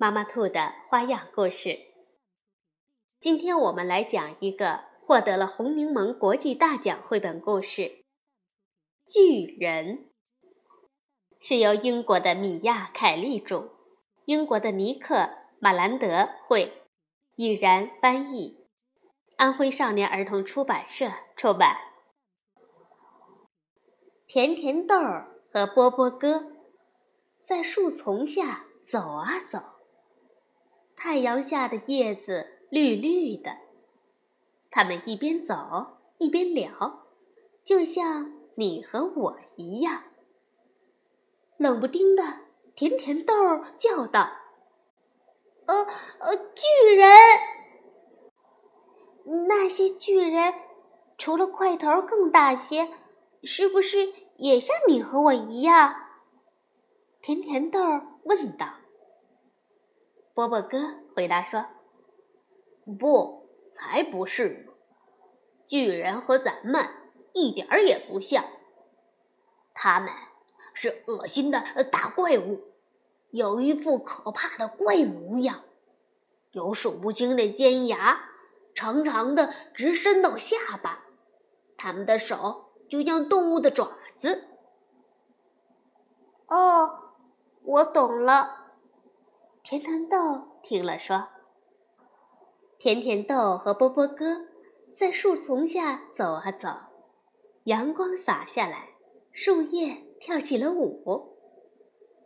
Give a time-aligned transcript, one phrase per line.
[0.00, 1.78] 妈妈兔的花样故事。
[3.20, 7.82] 今天我们来讲一个获得了红柠檬国际大奖绘本故事
[9.04, 9.98] 《巨人》，
[11.38, 13.72] 是由英国的米娅·凯利著，
[14.24, 15.16] 英国的尼克·
[15.58, 16.82] 马兰德绘，
[17.36, 18.66] 依然翻译，
[19.36, 21.76] 安徽少年儿童出版社出版。
[24.26, 26.46] 甜甜豆儿和波波哥
[27.36, 29.58] 在树丛下走啊走。
[31.02, 33.56] 太阳下的叶子绿绿的，
[34.70, 35.54] 他们一边走
[36.18, 37.06] 一边聊，
[37.64, 40.04] 就像你和我一样。
[41.56, 42.40] 冷不丁的，
[42.74, 43.34] 甜甜豆
[43.78, 44.30] 叫道
[45.64, 47.08] ：“呃呃，巨人！
[49.48, 50.52] 那些巨人
[51.16, 52.90] 除了块头更大些，
[53.42, 55.94] 是不是也像你和我一样？”
[57.22, 57.80] 甜甜豆
[58.24, 58.79] 问道。
[60.40, 60.78] 波波哥
[61.14, 61.66] 回答说
[62.98, 64.72] ：“不，才不是呢！
[65.66, 66.88] 巨人和咱们
[67.34, 68.42] 一点儿也不像，
[69.74, 70.08] 他们
[70.72, 72.72] 是恶心的大怪物，
[73.32, 75.62] 有一副可怕的怪模样，
[76.52, 78.30] 有数不清的尖牙，
[78.74, 81.04] 长长的直伸到下巴，
[81.76, 84.44] 他们的手就像动物的爪子。”
[86.48, 87.12] 哦，
[87.62, 88.59] 我懂了。
[89.62, 90.16] 甜甜豆
[90.62, 91.28] 听了说
[92.78, 94.46] ：“甜甜豆和波波哥
[94.94, 96.68] 在树丛下走啊走，
[97.64, 98.94] 阳光洒下来，
[99.32, 101.36] 树叶跳起了舞。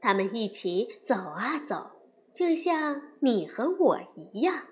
[0.00, 1.90] 他们一起走啊走，
[2.32, 4.64] 就像你和我一样。”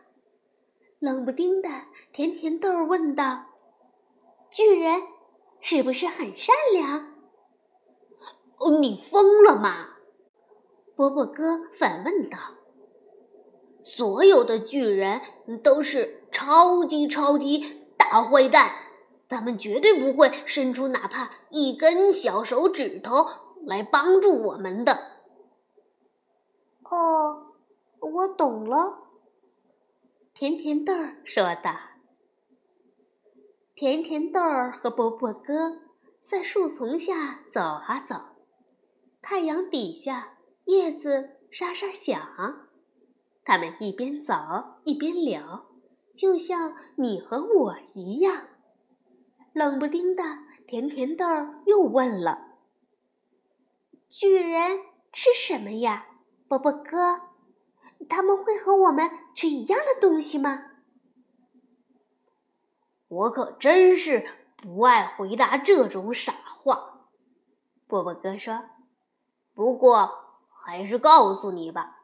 [0.98, 1.68] 冷不丁的，
[2.10, 3.44] 甜甜豆问道
[4.50, 5.02] ：“巨人
[5.60, 7.14] 是不是很善良
[8.58, 9.90] ？”“哦，你疯了吗？”
[10.96, 12.38] 波波哥反问道。
[13.84, 15.20] 所有的巨人
[15.62, 18.72] 都是超级超级大坏蛋，
[19.28, 23.26] 他们绝对不会伸出哪怕一根小手指头
[23.64, 24.92] 来帮助我们的。
[26.82, 27.54] 哦，
[28.00, 29.04] 我懂了。
[30.34, 31.74] 甜甜豆儿说道。
[33.74, 35.82] 甜甜豆儿和波波哥
[36.24, 38.16] 在树丛下走啊走，
[39.20, 40.35] 太阳底下
[40.66, 42.20] 叶子沙沙响。
[43.44, 44.34] 他们一边走
[44.84, 45.66] 一边聊，
[46.14, 48.48] 就像你和我一样。
[49.52, 50.22] 冷不丁的，
[50.66, 51.24] 甜甜豆
[51.64, 52.58] 又问了
[54.10, 54.80] ：“巨人
[55.12, 56.06] 吃什么呀，
[56.48, 57.20] 波波哥？
[58.08, 60.72] 他们会和我们吃一样的东西吗？”
[63.08, 64.26] 我可真是
[64.56, 67.08] 不爱回答这种傻话，
[67.86, 68.64] 波波哥说。
[69.54, 70.25] 不过
[70.66, 72.02] 还是告诉你吧。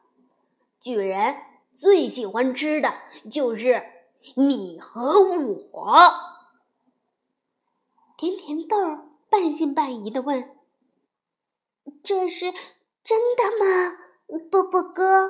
[0.79, 1.35] 巨人
[1.75, 2.93] 最喜欢吃的
[3.29, 3.83] 就是
[4.37, 5.97] 你和我。
[8.15, 8.77] 甜甜豆
[9.29, 10.55] 半信半疑的问
[12.05, 12.53] ：“这是
[13.03, 13.97] 真的吗，
[14.49, 15.29] 波波哥？”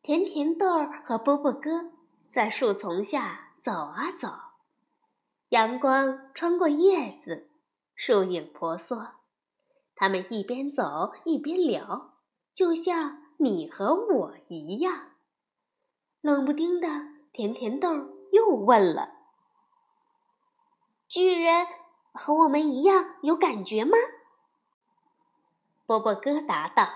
[0.00, 1.90] 甜甜豆和波波哥
[2.30, 4.28] 在树丛下走啊走，
[5.48, 7.50] 阳光穿过叶子，
[7.96, 9.08] 树影婆娑，
[9.98, 12.14] 他们一边走一边聊。
[12.54, 15.10] 就像你和我一样，
[16.20, 16.88] 冷不丁的，
[17.32, 17.88] 甜甜豆
[18.32, 19.14] 又问了
[21.08, 21.66] ：“巨人
[22.12, 23.96] 和我们一样有感觉吗？”
[25.84, 26.88] 波波哥答道：“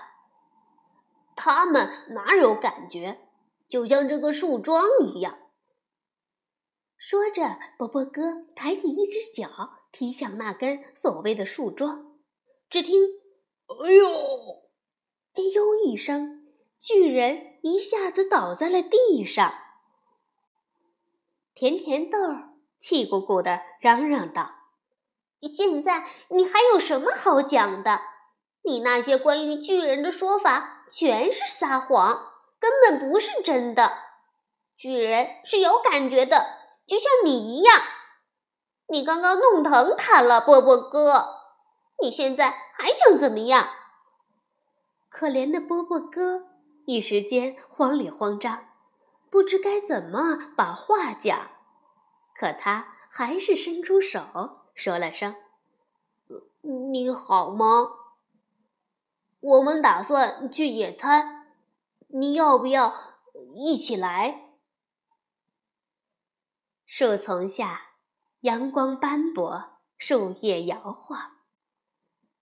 [1.35, 3.27] 他们哪有感觉？
[3.67, 5.39] 就像这个树桩一样。”
[6.97, 12.12] 说着，波波哥抬起一只脚踢向那根所谓的树桩，
[12.73, 13.03] 只听
[13.85, 14.63] “哎呦”。
[15.37, 15.75] 哎呦！
[15.85, 16.47] 一声，
[16.79, 19.53] 巨人一下子倒在了地上。
[21.53, 22.17] 甜甜豆
[22.79, 24.55] 气鼓鼓的嚷嚷道
[25.55, 28.01] ：“现在你还有什么好讲的？
[28.63, 33.91] 你那些关于巨人的说法全是撒谎，根本不是真的。
[34.75, 36.43] 巨人是有感觉的，
[36.87, 37.75] 就像你一样。
[38.87, 41.42] 你刚刚弄疼他了，波波哥。
[42.01, 43.69] 你现在还想怎么样？”
[45.09, 46.47] 可怜的波波哥
[46.85, 48.67] 一时间慌里慌张，
[49.29, 51.51] 不知该怎么把话讲。
[52.35, 55.35] 可他还是伸出手，说了声
[56.91, 57.93] ：“你好吗？
[59.39, 61.53] 我们打算去野餐，
[62.07, 62.95] 你要不要
[63.53, 64.49] 一起来？”
[66.87, 67.91] 树丛下，
[68.41, 71.32] 阳光斑驳，树叶摇晃。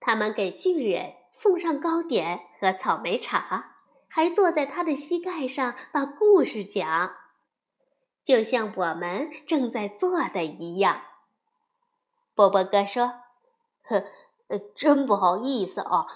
[0.04, 3.76] 他们给巨人送上糕点和草莓茶，
[4.08, 7.14] 还坐在他的膝盖上把故事讲，
[8.24, 11.02] 就像我们正在做的一样。
[12.34, 13.20] 波波哥说
[13.86, 14.04] ：“呵，
[14.48, 16.06] 呃真不好意思啊，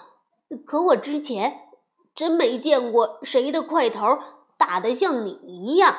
[0.65, 1.69] 可我之前
[2.13, 4.19] 真没见过谁的块头
[4.57, 5.97] 大得像你一样。”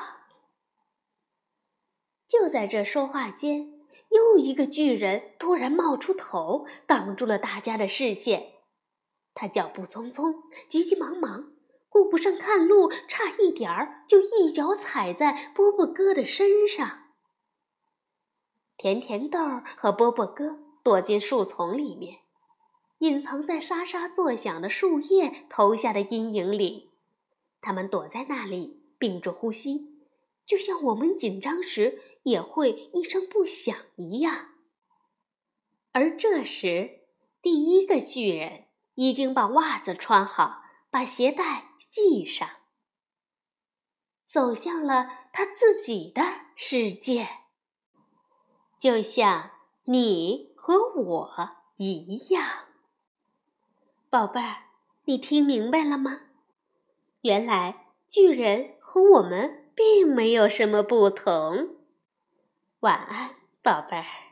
[2.28, 3.77] 就在这说话间。
[4.10, 8.52] 又一个巨人突然冒出头，挡住了大家的视线。
[9.34, 10.34] 他脚步匆匆，
[10.68, 11.52] 急急忙忙，
[11.88, 17.04] 顾不上看路，差一点儿就一脚踩在波波哥的身上。
[18.76, 19.38] 甜甜豆
[19.76, 22.18] 和波波哥躲进树丛里面，
[23.00, 26.90] 隐藏在沙沙作响的树叶投下的阴影里。
[27.60, 29.98] 他们躲在那里，屏住呼吸，
[30.46, 32.00] 就像我们紧张时。
[32.24, 34.48] 也会一声不响一样。
[35.92, 37.00] 而这时，
[37.40, 42.48] 第一个巨人已经把袜子穿好，把鞋带系上，
[44.26, 46.22] 走向了他自己的
[46.54, 47.28] 世界，
[48.78, 49.50] 就像
[49.84, 52.66] 你和我一样。
[54.10, 54.64] 宝贝儿，
[55.04, 56.22] 你听明白了吗？
[57.22, 61.77] 原来巨人和我们并没有什么不同。
[62.80, 64.27] 晚安，宝贝儿。